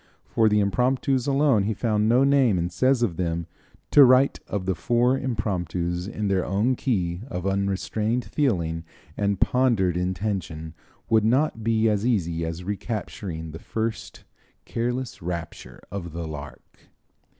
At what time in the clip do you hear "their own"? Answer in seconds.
6.27-6.75